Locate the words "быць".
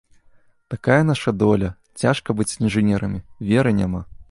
2.41-2.51